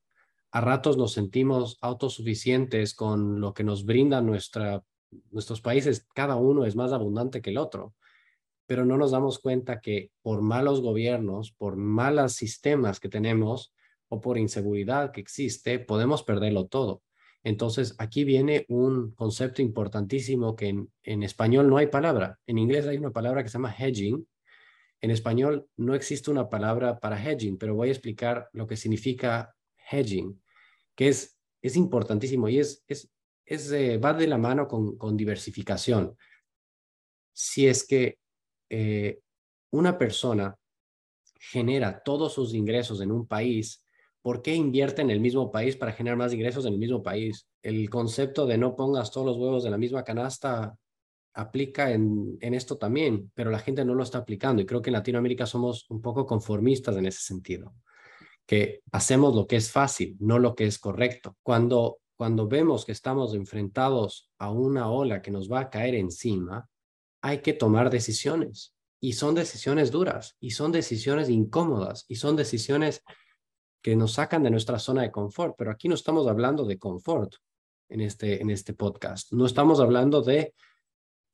a 0.55 0.61
ratos 0.61 0.97
nos 0.97 1.13
sentimos 1.13 1.79
autosuficientes 1.81 2.95
con 2.95 3.41
lo 3.41 3.53
que 3.53 3.65
nos 3.65 3.85
brinda 3.85 4.21
nuestra, 4.21 4.85
nuestros 5.33 5.61
países. 5.61 6.07
Cada 6.15 6.37
uno 6.37 6.65
es 6.65 6.77
más 6.77 6.93
abundante 6.93 7.43
que 7.43 7.51
el 7.51 7.59
otro, 7.59 7.93
pero 8.65 8.85
no 8.85 8.97
nos 8.97 9.11
damos 9.11 9.41
cuenta 9.41 9.81
que 9.81 10.13
por 10.23 10.43
malos 10.43 10.81
gobiernos, 10.81 11.51
por 11.51 11.75
malos 11.75 12.35
sistemas 12.35 13.01
que 13.01 13.09
tenemos 13.09 13.75
o 14.09 14.21
por 14.21 14.39
inseguridad 14.39 15.11
que 15.11 15.21
existe, 15.21 15.81
podemos 15.81 16.23
perderlo 16.23 16.67
todo. 16.67 17.03
Entonces, 17.43 17.97
aquí 17.99 18.23
viene 18.23 18.65
un 18.69 19.11
concepto 19.11 19.61
importantísimo 19.61 20.55
que 20.55 20.69
en, 20.69 20.89
en 21.03 21.25
español 21.25 21.69
no 21.69 21.79
hay 21.79 21.89
palabra. 21.89 22.39
En 22.47 22.59
inglés 22.59 22.87
hay 22.87 22.97
una 22.97 23.11
palabra 23.11 23.43
que 23.43 23.49
se 23.49 23.55
llama 23.55 23.75
hedging. 23.77 24.25
En 25.01 25.11
español 25.11 25.67
no 25.77 25.97
existe 25.97 26.31
una 26.31 26.49
palabra 26.49 27.01
para 27.01 27.21
hedging, 27.21 27.59
pero 27.59 27.75
voy 27.75 27.89
a 27.89 27.93
explicar 27.93 28.51
lo 28.53 28.69
que 28.69 28.77
significa 28.77 29.53
hedging 29.91 30.41
que 30.95 31.09
es, 31.09 31.37
es 31.63 31.77
importantísimo 31.77 32.49
y 32.49 32.59
es, 32.59 32.85
es, 32.89 33.11
es 33.45 33.71
eh, 33.73 33.99
va 33.99 34.13
de 34.13 34.27
la 34.27 34.39
mano 34.39 34.67
con, 34.69 34.97
con, 34.97 35.17
diversificación. 35.17 36.17
Si 37.33 37.67
es 37.67 37.87
que 37.87 38.19
eh, 38.71 39.21
una 39.71 39.99
persona 39.99 40.57
genera 41.39 42.03
todos 42.03 42.33
sus 42.33 42.55
ingresos 42.55 43.01
en 43.01 43.11
un 43.13 43.27
país, 43.27 43.85
¿por 44.23 44.41
qué 44.41 44.55
invierte 44.55 45.03
en 45.03 45.11
el 45.11 45.21
mismo 45.21 45.51
país 45.51 45.77
para 45.77 45.93
generar 45.93 46.17
más 46.17 46.33
ingresos 46.33 46.65
en 46.67 46.75
el 46.75 46.79
mismo 46.79 47.03
país? 47.03 47.47
El 47.63 47.91
concepto 47.91 48.47
de 48.47 48.57
no 48.57 48.77
pongas 48.77 49.11
todos 49.11 49.27
los 49.27 49.37
huevos 49.37 49.65
en 49.65 49.73
la 49.73 49.79
misma 49.79 50.05
canasta 50.05 50.77
aplica 51.35 51.91
en, 51.91 52.39
en 52.41 52.55
esto 52.55 52.79
también, 52.79 53.33
pero 53.35 53.51
la 53.51 53.59
gente 53.59 53.85
no 53.85 53.95
lo 53.95 54.05
está 54.05 54.19
aplicando 54.19 54.63
y 54.63 54.67
creo 54.67 54.81
que 54.81 54.91
en 54.91 54.95
Latinoamérica 54.95 55.47
somos 55.47 55.91
un 55.91 56.01
poco 56.01 56.25
conformistas 56.25 56.97
en 56.97 57.07
ese 57.07 57.21
sentido 57.23 57.75
que 58.47 58.83
hacemos 58.93 59.35
lo 59.35 59.47
que 59.47 59.57
es 59.57 59.71
fácil, 59.71 60.17
no 60.21 60.39
lo 60.39 60.55
que 60.55 60.67
es 60.67 60.79
correcto. 60.79 61.37
Cuando, 61.43 61.99
cuando 62.17 62.47
vemos 62.47 62.85
que 62.85 62.93
estamos 62.93 63.35
enfrentados 63.35 64.31
a 64.39 64.51
una 64.51 64.91
ola 64.91 65.23
que 65.23 65.31
nos 65.31 65.51
va 65.51 65.61
a 65.61 65.71
caer 65.71 65.95
encima, 65.95 66.69
hay 67.23 67.39
que 67.39 67.55
tomar 67.55 67.91
decisiones. 67.91 68.75
Y 69.01 69.15
son 69.15 69.35
decisiones 69.35 69.91
duras, 69.91 70.37
y 70.41 70.53
son 70.53 70.73
decisiones 70.73 71.29
incómodas, 71.29 72.07
y 72.09 72.17
son 72.17 72.37
decisiones 72.37 73.03
que 73.83 73.97
nos 73.97 74.13
sacan 74.13 74.43
de 74.43 74.51
nuestra 74.51 74.79
zona 74.79 75.03
de 75.03 75.11
confort. 75.11 75.55
Pero 75.59 75.71
aquí 75.71 75.89
no 75.89 75.95
estamos 75.95 76.27
hablando 76.27 76.65
de 76.65 76.79
confort 76.79 77.35
en 77.89 78.01
este, 78.01 78.41
en 78.41 78.51
este 78.51 78.73
podcast. 78.73 79.33
No 79.33 79.47
estamos 79.47 79.81
hablando 79.81 80.23
de 80.23 80.55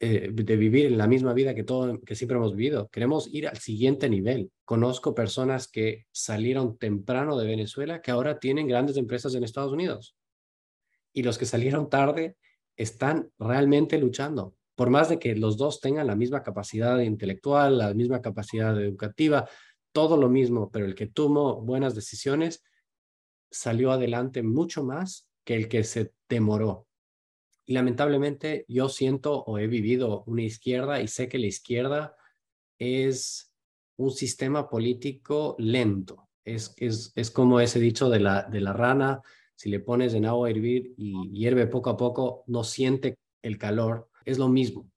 eh, 0.02 0.30
de 0.32 0.56
vivir 0.56 0.86
en 0.86 0.96
la 0.96 1.06
misma 1.06 1.34
vida 1.34 1.54
que, 1.54 1.62
todo, 1.62 2.00
que 2.00 2.14
siempre 2.14 2.38
hemos 2.38 2.56
vivido. 2.56 2.88
Queremos 2.88 3.28
ir 3.34 3.46
al 3.46 3.58
siguiente 3.58 4.08
nivel. 4.08 4.50
Conozco 4.64 5.14
personas 5.14 5.68
que 5.68 6.06
salieron 6.10 6.78
temprano 6.78 7.36
de 7.36 7.46
Venezuela 7.46 8.00
que 8.00 8.10
ahora 8.10 8.38
tienen 8.38 8.66
grandes 8.66 8.96
empresas 8.96 9.34
en 9.34 9.44
Estados 9.44 9.74
Unidos. 9.74 10.16
Y 11.12 11.22
los 11.22 11.36
que 11.36 11.44
salieron 11.44 11.90
tarde 11.90 12.38
están 12.76 13.30
realmente 13.38 13.98
luchando. 13.98 14.54
Por 14.74 14.88
más 14.88 15.10
de 15.10 15.18
que 15.18 15.36
los 15.36 15.58
dos 15.58 15.80
tengan 15.80 16.06
la 16.06 16.16
misma 16.16 16.42
capacidad 16.42 16.98
intelectual, 17.00 17.76
la 17.76 17.92
misma 17.92 18.22
capacidad 18.22 18.80
educativa, 18.82 19.50
todo 19.92 20.16
lo 20.16 20.30
mismo, 20.30 20.70
pero 20.70 20.86
el 20.86 20.94
que 20.94 21.08
tomó 21.08 21.60
buenas 21.60 21.94
decisiones 21.94 22.62
salió 23.50 23.92
adelante 23.92 24.42
mucho 24.42 24.82
más 24.82 25.28
que 25.44 25.56
el 25.56 25.68
que 25.68 25.84
se 25.84 26.14
demoró. 26.26 26.86
Y 27.70 27.74
lamentablemente 27.74 28.64
yo 28.66 28.88
siento 28.88 29.44
o 29.44 29.56
he 29.56 29.68
vivido 29.68 30.24
una 30.26 30.42
izquierda 30.42 31.00
y 31.00 31.06
sé 31.06 31.28
que 31.28 31.38
la 31.38 31.46
izquierda 31.46 32.16
es 32.80 33.54
un 33.96 34.10
sistema 34.10 34.68
político 34.68 35.54
lento. 35.56 36.28
Es, 36.44 36.74
es, 36.78 37.12
es 37.14 37.30
como 37.30 37.60
ese 37.60 37.78
dicho 37.78 38.10
de 38.10 38.18
la, 38.18 38.42
de 38.42 38.60
la 38.60 38.72
rana, 38.72 39.22
si 39.54 39.70
le 39.70 39.78
pones 39.78 40.14
en 40.14 40.24
agua 40.24 40.48
a 40.48 40.50
hervir 40.50 40.94
y 40.96 41.30
hierve 41.30 41.68
poco 41.68 41.90
a 41.90 41.96
poco, 41.96 42.42
no 42.48 42.64
siente 42.64 43.14
el 43.40 43.56
calor. 43.56 44.08
Es 44.24 44.36
lo 44.36 44.48
mismo. 44.48 44.90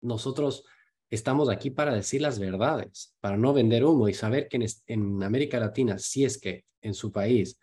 Nosotros 0.00 0.64
estamos 1.10 1.50
aquí 1.50 1.68
para 1.68 1.94
decir 1.94 2.22
las 2.22 2.38
verdades, 2.38 3.14
para 3.20 3.36
no 3.36 3.52
vender 3.52 3.84
humo 3.84 4.08
y 4.08 4.14
saber 4.14 4.48
que 4.48 4.56
en, 4.56 4.66
en 4.86 5.22
América 5.22 5.60
Latina, 5.60 5.98
si 5.98 6.24
es 6.24 6.40
que 6.40 6.64
en 6.80 6.94
su 6.94 7.12
país 7.12 7.58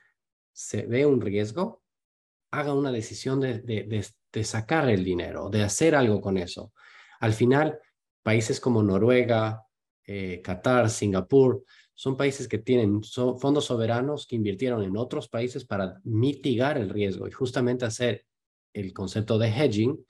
se 0.52 0.86
ve 0.86 1.08
un 1.08 1.22
riesgo, 1.22 1.83
haga 2.54 2.74
una 2.74 2.92
decisión 2.92 3.40
de, 3.40 3.60
de, 3.62 4.44
sacar 4.44 4.88
el 4.88 5.04
dinero, 5.04 5.50
de 5.50 5.64
hacer 5.64 5.96
algo 5.96 6.22
con 6.22 6.38
eso. 6.38 6.72
Al 7.20 7.34
final, 7.34 7.80
países 8.22 8.60
como 8.60 8.84
Noruega, 8.84 9.64
eh, 10.06 10.40
Qatar, 10.44 10.92
Singapur, 10.92 11.64
son 11.96 12.16
países 12.16 12.48
que 12.48 12.60
tienen 12.60 13.02
fondos 13.04 13.66
soberanos 13.66 14.28
que 14.28 14.36
invirtieron 14.36 14.84
en 14.84 14.98
otros 14.98 15.30
países 15.30 15.66
para 15.66 16.00
mitigar 16.04 16.78
el 16.78 16.92
riesgo 16.92 17.28
y 17.28 17.32
justamente 17.32 17.86
hacer 17.86 18.24
el 18.72 18.94
concepto 18.94 19.40
de 19.40 19.48
hedging 19.48 20.06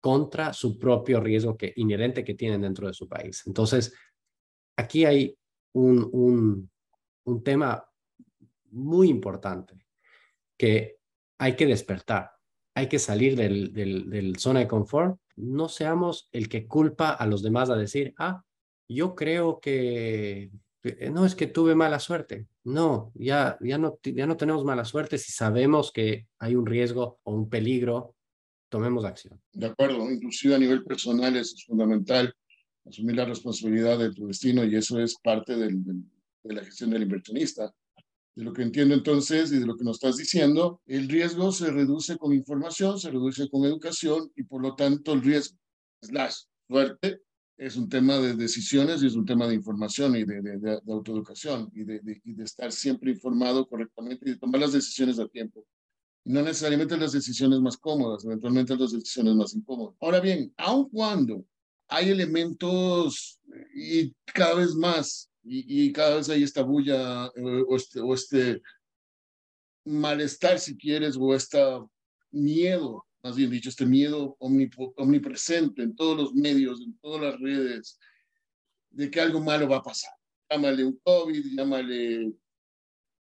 contra 0.00 0.52
su 0.52 0.78
propio 0.78 1.18
riesgo 1.18 1.56
que, 1.56 1.72
inherente 1.76 2.22
que 2.22 2.34
tienen 2.34 2.60
dentro 2.60 2.86
de 2.86 2.94
su 2.94 3.08
país. 3.08 3.42
Entonces, 3.46 3.92
aquí 4.76 5.04
hay 5.04 5.36
un, 5.72 6.08
un, 6.12 6.70
un 7.24 7.42
tema 7.42 7.84
muy 8.70 9.08
importante 9.08 9.84
que 10.56 11.01
hay 11.42 11.56
que 11.56 11.66
despertar, 11.66 12.30
hay 12.72 12.88
que 12.88 13.00
salir 13.00 13.34
del, 13.34 14.36
zona 14.38 14.60
de 14.60 14.68
confort. 14.68 15.18
No 15.34 15.68
seamos 15.68 16.28
el 16.30 16.48
que 16.48 16.68
culpa 16.68 17.10
a 17.10 17.26
los 17.26 17.42
demás 17.42 17.68
a 17.68 17.74
decir, 17.74 18.14
ah, 18.16 18.44
yo 18.88 19.16
creo 19.16 19.58
que 19.58 20.52
no 21.10 21.26
es 21.26 21.34
que 21.34 21.48
tuve 21.48 21.74
mala 21.74 21.98
suerte. 21.98 22.46
No, 22.62 23.10
ya, 23.16 23.58
ya, 23.60 23.76
no, 23.76 23.98
ya 24.04 24.24
no 24.28 24.36
tenemos 24.36 24.64
mala 24.64 24.84
suerte 24.84 25.18
si 25.18 25.32
sabemos 25.32 25.90
que 25.90 26.28
hay 26.38 26.54
un 26.54 26.64
riesgo 26.64 27.18
o 27.24 27.34
un 27.34 27.50
peligro, 27.50 28.14
tomemos 28.68 29.04
acción. 29.04 29.40
De 29.52 29.66
acuerdo, 29.66 30.08
inclusive 30.08 30.54
a 30.54 30.58
nivel 30.58 30.84
personal 30.84 31.34
es 31.34 31.64
fundamental 31.66 32.32
asumir 32.86 33.16
la 33.16 33.24
responsabilidad 33.24 33.98
de 33.98 34.12
tu 34.12 34.28
destino 34.28 34.62
y 34.64 34.76
eso 34.76 35.00
es 35.00 35.16
parte 35.20 35.56
de 35.56 35.74
la 36.44 36.64
gestión 36.64 36.90
del 36.90 37.02
inversionista. 37.02 37.74
De 38.34 38.44
lo 38.44 38.52
que 38.52 38.62
entiendo 38.62 38.94
entonces 38.94 39.52
y 39.52 39.58
de 39.58 39.66
lo 39.66 39.76
que 39.76 39.84
nos 39.84 39.96
estás 39.96 40.16
diciendo, 40.16 40.80
el 40.86 41.08
riesgo 41.08 41.52
se 41.52 41.70
reduce 41.70 42.16
con 42.16 42.32
información, 42.32 42.98
se 42.98 43.10
reduce 43.10 43.48
con 43.50 43.64
educación 43.64 44.32
y 44.36 44.44
por 44.44 44.62
lo 44.62 44.74
tanto 44.74 45.12
el 45.12 45.22
riesgo, 45.22 45.58
slash, 46.00 46.44
suerte, 46.66 47.20
es 47.58 47.76
un 47.76 47.88
tema 47.88 48.18
de 48.18 48.34
decisiones 48.34 49.02
y 49.02 49.06
es 49.06 49.14
un 49.14 49.26
tema 49.26 49.46
de 49.46 49.54
información 49.54 50.16
y 50.16 50.24
de, 50.24 50.40
de, 50.40 50.80
autoeducación 50.88 51.70
y 51.74 51.84
de, 51.84 52.00
y 52.24 52.32
de, 52.34 52.44
estar 52.44 52.72
siempre 52.72 53.10
informado 53.12 53.68
correctamente 53.68 54.28
y 54.28 54.32
de 54.32 54.38
tomar 54.38 54.60
las 54.60 54.72
decisiones 54.72 55.18
a 55.18 55.28
tiempo. 55.28 55.64
No 56.24 56.42
necesariamente 56.42 56.96
las 56.96 57.12
decisiones 57.12 57.60
más 57.60 57.76
cómodas, 57.76 58.24
eventualmente 58.24 58.76
las 58.76 58.92
decisiones 58.92 59.34
más 59.34 59.54
incómodas. 59.54 59.96
Ahora 60.00 60.20
bien, 60.20 60.52
aun 60.56 60.88
cuando 60.88 61.44
hay 61.88 62.10
elementos 62.10 63.38
y 63.74 64.12
cada 64.32 64.54
vez 64.54 64.74
más 64.74 65.30
y, 65.44 65.92
cada 65.92 66.16
vez 66.16 66.28
hay 66.28 66.42
esta 66.42 66.62
bulla 66.62 67.26
eh, 67.34 67.64
o, 67.66 67.76
este, 67.76 68.00
o 68.00 68.14
este 68.14 68.62
malestar, 69.84 70.58
si 70.58 70.76
quieres, 70.76 71.16
o 71.18 71.34
este 71.34 71.58
miedo, 72.30 73.06
más 73.22 73.36
bien 73.36 73.50
dicho, 73.50 73.68
este 73.68 73.86
miedo 73.86 74.36
omnipresente 74.38 75.82
en 75.82 75.96
todos 75.96 76.16
los 76.16 76.34
medios, 76.34 76.80
en 76.80 76.96
todas 76.98 77.22
las 77.22 77.40
redes, 77.40 77.98
de 78.90 79.10
que 79.10 79.20
algo 79.20 79.40
malo 79.40 79.68
va 79.68 79.78
a 79.78 79.82
pasar. 79.82 80.12
Llámale 80.48 80.84
un 80.84 80.98
COVID, 81.02 81.56
llámale 81.56 82.32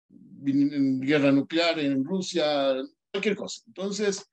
guerra 0.09 1.31
nuclear 1.31 1.79
en 1.79 2.03
Rusia, 2.03 2.75
cualquier 3.11 3.35
cosa. 3.35 3.61
Entonces, 3.67 4.27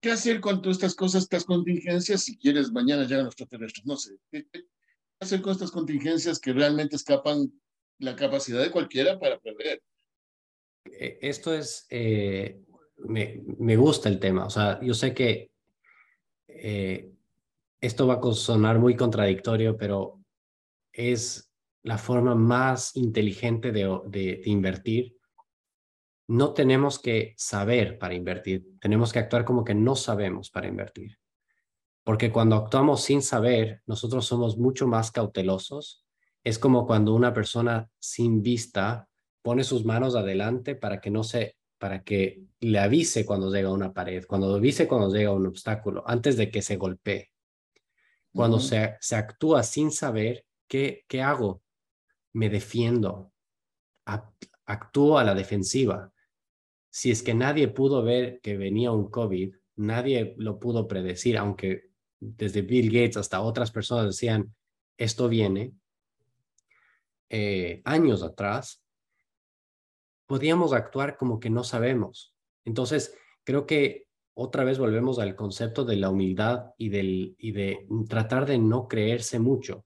¿qué 0.00 0.12
hacer 0.12 0.40
con 0.40 0.62
todas 0.62 0.78
estas 0.78 0.94
cosas, 0.94 1.24
estas 1.24 1.44
contingencias? 1.44 2.22
Si 2.22 2.38
quieres, 2.38 2.72
mañana 2.72 3.02
llegan 3.04 3.26
los 3.26 3.34
extraterrestres, 3.34 3.84
no 3.84 3.96
sé 3.96 4.16
hacer 5.20 5.42
con 5.42 5.52
estas 5.52 5.70
contingencias 5.70 6.38
que 6.38 6.52
realmente 6.52 6.96
escapan 6.96 7.52
la 7.98 8.16
capacidad 8.16 8.62
de 8.62 8.70
cualquiera 8.70 9.18
para 9.18 9.38
prever? 9.38 9.82
E, 10.84 11.18
esto 11.22 11.54
es, 11.54 11.86
eh, 11.90 12.60
me, 12.98 13.42
me, 13.58 13.76
gusta 13.76 14.08
el 14.08 14.18
tema, 14.18 14.46
o 14.46 14.50
sea, 14.50 14.80
yo 14.82 14.94
sé 14.94 15.14
que 15.14 15.50
eh, 16.48 17.10
esto 17.80 18.06
va 18.06 18.14
a 18.14 18.32
sonar 18.32 18.78
muy 18.78 18.96
contradictorio, 18.96 19.76
pero 19.76 20.20
es 20.92 21.50
la 21.82 21.98
forma 21.98 22.34
más 22.34 22.96
inteligente 22.96 23.72
de, 23.72 24.00
de, 24.06 24.40
de 24.42 24.50
invertir. 24.50 25.16
No 26.26 26.54
tenemos 26.54 26.98
que 26.98 27.34
saber 27.36 27.98
para 27.98 28.14
invertir, 28.14 28.64
tenemos 28.80 29.12
que 29.12 29.18
actuar 29.18 29.44
como 29.44 29.64
que 29.64 29.74
no 29.74 29.94
sabemos 29.94 30.50
para 30.50 30.68
invertir. 30.68 31.18
Porque 32.04 32.30
cuando 32.30 32.56
actuamos 32.56 33.02
sin 33.02 33.22
saber, 33.22 33.82
nosotros 33.86 34.26
somos 34.26 34.58
mucho 34.58 34.86
más 34.86 35.10
cautelosos. 35.10 36.04
Es 36.44 36.58
como 36.58 36.86
cuando 36.86 37.14
una 37.14 37.32
persona 37.32 37.88
sin 37.98 38.42
vista 38.42 39.08
pone 39.42 39.64
sus 39.64 39.86
manos 39.86 40.14
adelante 40.14 40.74
para 40.74 41.00
que 41.00 41.10
no 41.10 41.24
se, 41.24 41.56
para 41.78 42.04
que 42.04 42.42
le 42.60 42.78
avise 42.78 43.24
cuando 43.24 43.50
llega 43.50 43.68
a 43.68 43.72
una 43.72 43.94
pared, 43.94 44.24
cuando 44.26 44.54
avise 44.54 44.86
cuando 44.86 45.12
llega 45.12 45.30
a 45.30 45.34
un 45.34 45.46
obstáculo, 45.46 46.04
antes 46.06 46.36
de 46.36 46.50
que 46.50 46.60
se 46.60 46.76
golpee. 46.76 47.30
Cuando 48.34 48.58
se, 48.58 48.96
se 49.00 49.16
actúa 49.16 49.62
sin 49.62 49.90
saber, 49.90 50.44
¿qué, 50.68 51.04
qué 51.08 51.22
hago? 51.22 51.62
Me 52.32 52.50
defiendo, 52.50 53.32
actúo 54.66 55.18
a 55.18 55.24
la 55.24 55.34
defensiva. 55.34 56.12
Si 56.90 57.10
es 57.10 57.22
que 57.22 57.32
nadie 57.32 57.68
pudo 57.68 58.02
ver 58.02 58.40
que 58.40 58.56
venía 58.56 58.90
un 58.90 59.08
COVID, 59.08 59.54
nadie 59.76 60.34
lo 60.38 60.58
pudo 60.58 60.88
predecir, 60.88 61.38
aunque 61.38 61.90
desde 62.36 62.62
Bill 62.62 62.90
Gates 62.90 63.16
hasta 63.16 63.40
otras 63.40 63.70
personas 63.70 64.06
decían, 64.06 64.54
esto 64.96 65.28
viene, 65.28 65.72
eh, 67.30 67.82
años 67.84 68.22
atrás, 68.22 68.82
podíamos 70.26 70.72
actuar 70.72 71.16
como 71.16 71.40
que 71.40 71.50
no 71.50 71.64
sabemos. 71.64 72.34
Entonces, 72.64 73.16
creo 73.44 73.66
que 73.66 74.06
otra 74.34 74.64
vez 74.64 74.78
volvemos 74.78 75.18
al 75.18 75.36
concepto 75.36 75.84
de 75.84 75.96
la 75.96 76.10
humildad 76.10 76.72
y, 76.78 76.88
del, 76.88 77.36
y 77.38 77.52
de 77.52 77.86
tratar 78.08 78.46
de 78.46 78.58
no 78.58 78.88
creerse 78.88 79.38
mucho. 79.38 79.84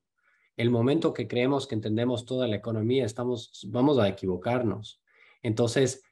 El 0.57 0.71
momento 0.71 1.13
que 1.13 1.29
creemos 1.29 1.67
que 1.67 1.75
entendemos 1.75 2.25
toda 2.25 2.49
la 2.49 2.57
economía, 2.57 3.05
estamos, 3.05 3.67
vamos 3.71 3.99
a 3.99 4.09
equivocarnos. 4.09 5.01
Entonces, 5.43 6.03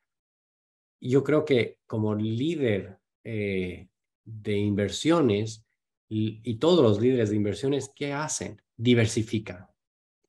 yo 1.00 1.24
creo 1.24 1.44
que 1.44 1.78
como 1.86 2.14
líder 2.14 2.98
eh, 3.24 3.88
de 4.24 4.56
inversiones, 4.56 5.65
y, 6.08 6.58
todos 6.58 6.82
los 6.82 7.00
líderes 7.00 7.30
de 7.30 7.36
inversiones, 7.36 7.90
¿qué 7.94 8.12
hacen? 8.12 8.62
Diversifican, 8.76 9.66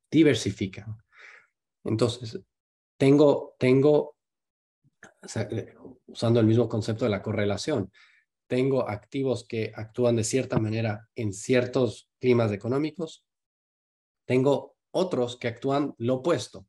diversifican. 0.09 0.97
Entonces, 1.83 2.39
tengo, 2.97 3.55
tengo, 3.59 4.17
eh, 5.51 5.75
usando 6.07 6.39
el 6.39 6.45
mismo 6.45 6.67
concepto 6.67 7.05
de 7.05 7.11
la 7.11 7.21
correlación, 7.21 7.91
tengo 8.47 8.87
activos 8.89 9.45
que 9.45 9.71
actúan 9.75 10.15
de 10.15 10.23
cierta 10.23 10.59
manera 10.59 11.07
en 11.15 11.33
ciertos 11.33 12.09
climas 12.19 12.51
económicos, 12.51 13.25
tengo 14.25 14.77
otros 14.91 15.37
que 15.37 15.47
actúan 15.47 15.93
lo 15.97 16.15
opuesto. 16.15 16.65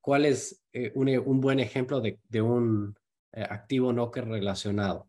¿Cuál 0.00 0.26
es 0.26 0.64
eh, 0.72 0.92
un, 0.94 1.40
buen 1.40 1.60
ejemplo 1.60 2.00
de, 2.00 2.42
un 2.42 2.94
eh, 3.32 3.42
activo 3.42 3.92
no 3.92 4.10
correlacionado? 4.10 5.07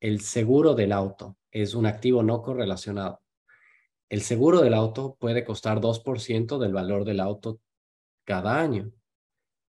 El 0.00 0.20
seguro 0.20 0.74
del 0.74 0.92
auto 0.92 1.36
es 1.50 1.74
un 1.74 1.86
activo 1.86 2.22
no 2.22 2.42
correlacionado. 2.42 3.20
El 4.08 4.22
seguro 4.22 4.60
del 4.60 4.74
auto 4.74 5.16
puede 5.18 5.44
costar 5.44 5.80
2% 5.80 6.58
del 6.58 6.72
valor 6.72 7.04
del 7.04 7.20
auto 7.20 7.60
cada 8.24 8.60
año. 8.60 8.92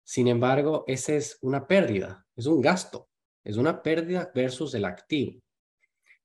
Sin 0.04 0.28
embargo, 0.28 0.84
esa 0.86 1.14
es 1.14 1.38
una 1.42 1.66
pérdida, 1.66 2.26
es 2.36 2.46
un 2.46 2.60
gasto, 2.60 3.08
es 3.44 3.56
una 3.56 3.82
pérdida 3.82 4.30
versus 4.34 4.74
el 4.74 4.84
activo. 4.84 5.40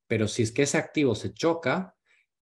pero 0.08 0.28
si 0.28 0.44
es 0.44 0.52
que 0.52 0.64
ese 0.64 0.78
activo 0.78 1.16
se 1.16 1.34
choca, 1.34 1.96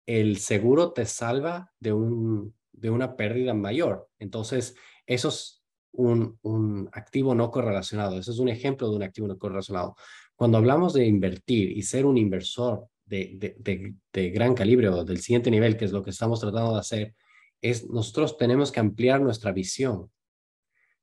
el 0.06 0.38
seguro 0.38 0.92
te 0.92 1.06
salva 1.06 1.72
de, 1.80 1.94
un, 1.94 2.54
de 2.74 2.90
una 2.90 3.16
pérdida 3.16 3.54
mayor. 3.54 4.10
Entonces, 4.20 4.76
eso 5.06 5.30
es 5.30 5.64
un, 5.94 6.38
un 6.42 6.90
activo 6.92 7.34
no 7.34 7.50
correlacionado. 7.50 8.20
Eso 8.20 8.32
es 8.32 8.40
un 8.40 8.50
ejemplo 8.50 8.90
de 8.90 8.96
un 8.98 9.04
activo 9.04 9.28
no 9.28 9.38
correlacionado. 9.38 9.96
Cuando 10.36 10.58
hablamos 10.58 10.94
de 10.94 11.06
invertir 11.06 11.72
y 11.72 11.82
ser 11.84 12.06
un 12.06 12.18
inversor 12.18 12.88
de, 13.06 13.56
de, 13.60 13.96
de, 14.12 14.30
gran 14.32 14.54
calibre 14.54 14.90
o 14.90 15.04
del 15.04 15.20
siguiente 15.20 15.52
nivel, 15.52 15.78
que 15.78 15.86
es 15.86 15.92
lo 15.92 16.04
que 16.04 16.10
estamos 16.10 16.40
tratando 16.40 16.74
de 16.74 16.80
hacer, 16.80 17.16
es 17.62 17.90
nosotros 17.90 18.38
tenemos 18.38 18.72
que 18.72 18.80
ampliar 18.80 19.22
nuestra 19.22 19.52
visión. 19.52 20.12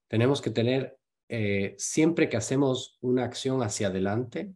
Tenemos 0.08 0.42
que 0.42 0.50
tener, 0.50 0.98
eh, 1.28 1.74
siempre 1.78 2.28
que 2.28 2.36
hacemos 2.36 2.98
una 3.00 3.24
acción 3.24 3.62
hacia 3.62 3.88
adelante 3.88 4.52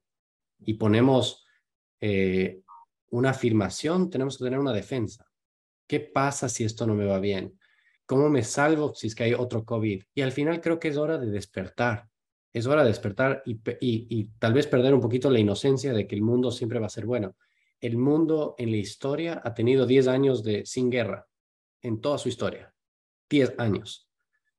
y 0.58 0.74
ponemos 0.74 1.46
eh, 2.00 2.60
una 3.10 3.30
afirmación, 3.30 4.10
tenemos 4.10 4.36
que 4.36 4.44
tener 4.44 4.58
una 4.58 4.72
defensa. 4.72 5.26
¿Qué 5.86 6.00
pasa 6.00 6.48
si 6.48 6.64
esto 6.64 6.86
no 6.86 6.94
me 6.94 7.06
va 7.06 7.20
bien? 7.20 7.58
¿Cómo 8.04 8.28
me 8.28 8.42
salvo 8.42 8.94
si 8.94 9.06
es 9.06 9.14
que 9.14 9.24
hay 9.24 9.34
otro 9.34 9.64
COVID? 9.64 10.02
Y 10.14 10.20
al 10.20 10.32
final 10.32 10.60
creo 10.60 10.78
que 10.78 10.88
es 10.88 10.96
hora 10.96 11.18
de 11.18 11.30
despertar. 11.30 12.08
Es 12.56 12.66
hora 12.66 12.84
de 12.84 12.88
despertar 12.88 13.42
y, 13.44 14.24
tal 14.38 14.54
vez 14.54 14.66
perder 14.66 14.94
un 14.94 15.00
poquito 15.02 15.28
la 15.28 15.38
inocencia 15.38 15.92
de 15.92 16.06
que 16.06 16.14
el 16.14 16.22
mundo 16.22 16.50
siempre 16.50 16.78
va 16.78 16.86
a 16.86 16.88
ser 16.88 17.04
bueno. 17.04 17.36
El 17.82 17.98
mundo 17.98 18.54
en 18.56 18.70
la 18.70 18.78
historia 18.78 19.42
ha 19.44 19.52
tenido 19.52 19.84
10 19.84 20.08
años 20.08 20.42
de 20.42 20.64
sin 20.64 20.88
guerra, 20.88 21.26
en 21.82 22.00
toda 22.00 22.16
su 22.16 22.30
historia. 22.30 22.72
10 23.28 23.56
años. 23.58 24.08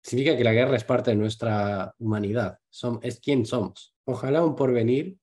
Significa 0.04 0.38
que 0.38 0.44
la 0.44 0.54
guerra 0.54 0.76
es 0.76 0.84
parte 0.84 1.10
de 1.10 1.18
nuestra 1.18 1.96
humanidad. 1.98 2.60
Son, 2.70 3.00
es 3.02 3.20
quien 3.20 3.48
somos. 3.48 3.96
Ojalá 4.06 4.46
un 4.46 4.56
porvenir 4.56 5.18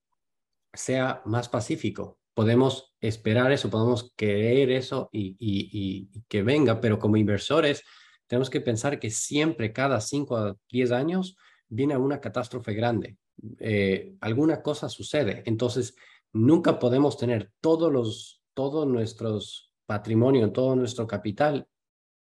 sea 0.72 1.22
más 1.26 1.48
pacífico. 1.48 2.18
Podemos 2.34 2.96
esperar 3.00 3.52
eso, 3.52 3.70
podemos 3.70 4.12
querer 4.16 4.72
eso 4.72 5.10
y, 5.12 5.36
y, 5.38 6.24
que 6.26 6.42
venga, 6.42 6.80
pero 6.80 6.98
como 6.98 7.18
inversores 7.18 7.84
tenemos 8.26 8.50
que 8.50 8.60
pensar 8.60 8.98
que 8.98 9.10
siempre, 9.10 9.72
cada 9.72 10.00
5 10.00 10.36
a 10.36 10.56
10 10.70 10.90
años, 10.90 11.36
viene 11.74 11.96
una 11.96 12.20
catástrofe 12.20 12.72
grande. 12.72 13.16
Eh, 13.58 14.14
alguna 14.20 14.62
cosa 14.62 14.88
sucede. 14.88 15.42
Entonces, 15.46 15.96
nunca 16.32 16.78
podemos 16.78 17.16
tener 17.16 17.50
todos 17.60 17.92
los, 17.92 18.42
todo 18.54 18.86
nuestros 18.86 19.72
patrimonio, 19.86 20.52
todo 20.52 20.76
nuestro 20.76 21.06
capital 21.06 21.66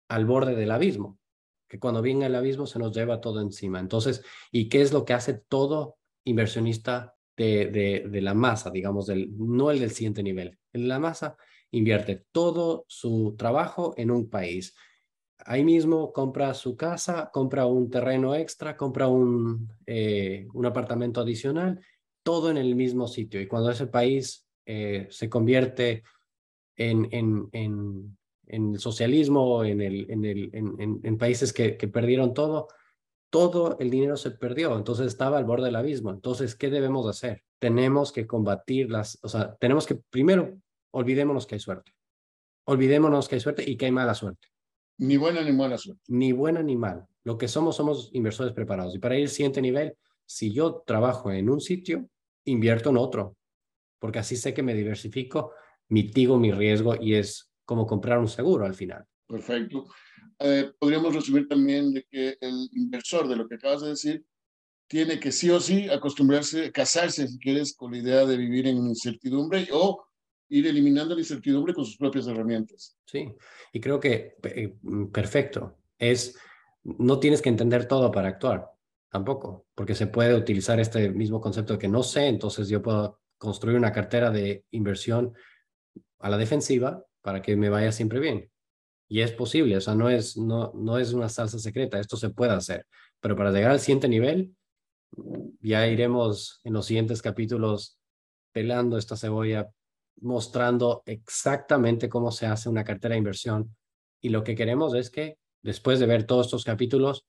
al 0.10 0.26
borde 0.26 0.56
del 0.56 0.72
abismo, 0.72 1.20
que 1.68 1.80
cuando 1.80 2.02
viene 2.02 2.26
el 2.26 2.36
abismo 2.36 2.66
se 2.66 2.80
nos 2.80 2.96
lleva 2.96 3.22
todo 3.22 3.42
encima. 3.42 3.80
Entonces, 3.80 4.24
¿y 4.52 4.70
qué 4.70 4.82
es 4.82 4.92
lo 4.92 5.06
que 5.06 5.14
hace 5.14 5.36
todo 5.48 5.98
inversionista 6.26 7.16
de, 7.38 8.02
de, 8.10 8.22
la 8.22 8.34
masa, 8.34 8.70
digamos, 8.70 9.08
del, 9.08 9.32
no 9.38 9.72
el 9.72 9.80
del 9.80 9.92
siguiente 9.92 10.24
nivel? 10.24 10.58
La 10.74 11.00
masa 11.00 11.38
invierte 11.72 12.26
todo 12.32 12.86
su 12.88 13.36
trabajo 13.38 13.94
en 13.98 14.12
un 14.12 14.30
país 14.30 14.76
ahí 15.46 15.64
mismo 15.64 16.12
compra 16.14 16.54
su 16.54 16.76
casa, 16.76 17.30
compra 17.32 17.66
un 17.66 17.90
terreno 17.90 18.36
extra, 18.36 18.76
compra 18.78 19.08
un, 19.08 19.72
eh, 19.86 20.48
un 20.54 20.66
apartamento 20.66 21.22
adicional, 21.22 21.80
todo 22.24 22.50
en 22.50 22.58
el 22.58 22.76
mismo 22.76 23.08
sitio. 23.08 23.42
Y 23.42 23.48
cuando 23.48 23.72
ese 23.72 23.88
país 23.88 24.48
eh, 24.66 25.08
se 25.10 25.30
convierte 25.30 26.04
en, 26.76 27.08
en, 27.12 27.50
en, 27.52 28.18
en 28.48 28.80
socialismo, 28.80 29.64
en, 29.64 29.82
el, 29.82 30.10
en, 30.10 30.26
el, 30.26 30.50
en 31.04 31.18
países 31.18 31.54
que, 31.54 31.78
que 31.78 31.88
perdieron 31.88 32.34
todo, 32.34 32.68
todo 33.30 33.78
el 33.80 33.90
dinero 33.90 34.16
se 34.16 34.30
perdió, 34.30 34.78
entonces 34.78 35.08
estaba 35.08 35.40
al 35.40 35.46
borde 35.46 35.66
del 35.66 35.76
abismo. 35.76 36.12
Entonces, 36.12 36.56
¿qué 36.56 36.70
debemos 36.70 37.08
hacer? 37.08 37.44
Tenemos 37.60 38.12
que 38.12 38.28
combatir 38.28 38.92
las, 38.92 39.18
o 39.24 39.28
sea, 39.28 39.56
tenemos 39.56 39.88
que 39.88 39.96
primero 39.96 40.56
olvidémonos 40.92 41.48
que 41.48 41.56
hay 41.56 41.60
suerte. 41.60 41.94
Olvidémonos 42.66 43.28
que 43.28 43.36
hay 43.36 43.42
suerte 43.42 43.68
y 43.68 43.76
que 43.76 43.86
hay 43.86 43.92
mala 43.92 44.14
suerte. 44.14 44.53
Ni 45.04 45.18
buena 45.18 45.44
ni 45.44 45.52
mala 45.52 45.78
suerte. 45.78 46.02
Ni 46.08 46.32
buena 46.32 46.64
ni 46.64 46.78
mala. 46.78 47.06
Lo 47.26 47.38
que 47.38 47.50
somos, 47.50 47.76
somos 47.76 48.10
inversores 48.14 48.54
preparados. 48.54 48.96
Y 48.96 49.00
para 49.00 49.18
ir 49.18 49.24
al 49.24 49.30
siguiente 49.30 49.62
nivel, 49.62 49.98
si 50.26 50.54
yo 50.54 50.82
trabajo 50.88 51.30
en 51.30 51.50
un 51.50 51.60
sitio, 51.60 52.10
invierto 52.46 52.90
en 52.90 52.96
otro, 52.96 53.36
porque 54.00 54.20
así 54.20 54.38
sé 54.38 54.54
que 54.54 54.64
me 54.64 54.74
diversifico, 54.74 55.52
mitigo 55.90 56.38
mi 56.38 56.54
riesgo 56.54 56.96
y 56.96 57.16
es 57.16 57.52
como 57.66 57.86
comprar 57.86 58.18
un 58.18 58.30
seguro 58.30 58.66
al 58.66 58.76
final. 58.76 59.04
Perfecto. 59.28 59.88
Eh, 60.40 60.72
podríamos 60.80 61.14
resumir 61.14 61.50
también 61.50 61.94
de 61.94 62.06
que 62.10 62.38
el 62.40 62.70
inversor, 62.72 63.28
de 63.28 63.36
lo 63.36 63.46
que 63.46 63.56
acabas 63.56 63.82
de 63.82 63.90
decir, 63.90 64.26
tiene 64.88 65.20
que 65.20 65.34
sí 65.34 65.50
o 65.50 65.60
sí 65.60 65.90
acostumbrarse, 65.90 66.72
casarse, 66.72 67.28
si 67.28 67.38
quieres, 67.40 67.76
con 67.76 67.92
la 67.92 67.98
idea 67.98 68.26
de 68.26 68.38
vivir 68.38 68.68
en 68.68 68.78
incertidumbre 68.78 69.68
o 69.74 70.06
ir 70.54 70.68
eliminando 70.68 71.16
la 71.16 71.22
incertidumbre 71.22 71.74
con 71.74 71.84
sus 71.84 71.98
propias 71.98 72.28
herramientas. 72.28 72.96
Sí, 73.06 73.34
y 73.72 73.80
creo 73.80 74.00
que 74.00 74.36
eh, 74.44 74.76
perfecto. 75.12 75.78
Es, 75.98 76.38
no 76.84 77.20
tienes 77.20 77.42
que 77.42 77.50
entender 77.50 77.88
todo 77.88 78.12
para 78.12 78.28
actuar, 78.28 78.70
tampoco, 79.10 79.66
porque 79.74 79.96
se 79.96 80.08
puede 80.08 80.36
utilizar 80.36 80.80
este 80.80 81.10
mismo 81.10 81.42
concepto 81.42 81.74
de 81.74 81.80
que 81.80 81.88
no 81.88 82.04
sé, 82.04 82.28
entonces 82.28 82.70
yo 82.70 82.82
puedo 82.82 83.20
construir 83.38 83.78
una 83.78 83.92
cartera 83.92 84.30
de 84.30 84.64
inversión 84.72 85.34
a 86.20 86.30
la 86.30 86.38
defensiva 86.38 87.04
para 87.22 87.42
que 87.42 87.56
me 87.56 87.70
vaya 87.70 87.92
siempre 87.92 88.20
bien. 88.20 88.50
Y 89.08 89.22
es 89.22 89.32
posible, 89.32 89.78
o 89.78 89.82
sea, 89.82 89.96
no 89.96 90.10
es, 90.10 90.38
no, 90.38 90.72
no 90.76 90.98
es 91.00 91.14
una 91.14 91.30
salsa 91.30 91.58
secreta, 91.58 92.00
esto 92.00 92.16
se 92.16 92.30
puede 92.30 92.54
hacer. 92.54 92.86
Pero 93.20 93.36
para 93.36 93.52
llegar 93.52 93.72
al 93.72 93.80
siguiente 93.80 94.08
nivel, 94.08 94.56
ya 95.62 95.88
iremos 95.88 96.62
en 96.64 96.74
los 96.74 96.86
siguientes 96.86 97.22
capítulos 97.22 97.98
pelando 98.52 98.98
esta 98.98 99.18
cebolla 99.18 99.70
mostrando 100.22 101.04
exactamente 101.06 102.10
cómo 102.10 102.32
se 102.32 102.46
hace 102.46 102.70
una 102.70 102.84
cartera 102.84 103.14
de 103.14 103.20
inversión. 103.20 103.76
Y 104.22 104.30
lo 104.30 104.44
que 104.44 104.56
queremos 104.56 104.94
es 104.96 105.10
que 105.10 105.38
después 105.62 106.00
de 106.00 106.06
ver 106.06 106.26
todos 106.26 106.48
estos 106.48 106.64
capítulos 106.64 107.26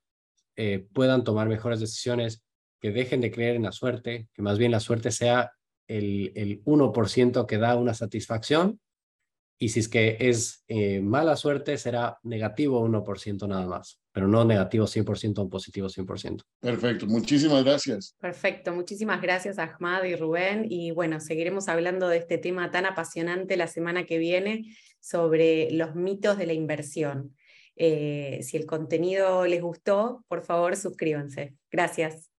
eh, 0.56 0.86
puedan 0.92 1.24
tomar 1.24 1.48
mejores 1.48 1.80
decisiones, 1.80 2.42
que 2.80 2.90
dejen 2.90 3.20
de 3.20 3.30
creer 3.30 3.56
en 3.56 3.62
la 3.62 3.72
suerte, 3.72 4.28
que 4.34 4.42
más 4.42 4.58
bien 4.58 4.70
la 4.70 4.80
suerte 4.80 5.10
sea 5.10 5.52
el, 5.88 6.32
el 6.34 6.62
1% 6.64 7.46
que 7.46 7.58
da 7.58 7.76
una 7.76 7.94
satisfacción 7.94 8.80
y 9.58 9.70
si 9.70 9.80
es 9.80 9.88
que 9.88 10.16
es 10.20 10.64
eh, 10.68 11.00
mala 11.00 11.36
suerte, 11.36 11.78
será 11.78 12.18
negativo 12.22 12.86
1% 12.86 13.48
nada 13.48 13.66
más, 13.66 14.00
pero 14.14 14.28
no 14.28 14.44
negativo 14.44 14.86
100% 14.86 15.38
o 15.40 15.48
positivo 15.50 15.88
100%. 15.88 16.44
Perfecto, 16.60 17.06
muchísimas 17.06 17.64
gracias. 17.64 18.14
Perfecto, 18.20 18.72
muchísimas 18.72 19.20
gracias 19.20 19.58
Ahmad 19.58 20.04
y 20.04 20.14
Rubén. 20.14 20.66
Y 20.70 20.92
bueno, 20.92 21.18
seguiremos 21.18 21.68
hablando 21.68 22.06
de 22.08 22.18
este 22.18 22.38
tema 22.38 22.70
tan 22.70 22.86
apasionante 22.86 23.56
la 23.56 23.66
semana 23.66 24.06
que 24.06 24.18
viene 24.18 24.72
sobre 25.00 25.68
los 25.72 25.96
mitos 25.96 26.38
de 26.38 26.46
la 26.46 26.52
inversión. 26.52 27.34
Eh, 27.74 28.38
si 28.42 28.56
el 28.56 28.66
contenido 28.66 29.46
les 29.46 29.60
gustó, 29.60 30.24
por 30.28 30.44
favor 30.44 30.76
suscríbanse. 30.76 31.56
Gracias. 31.72 32.30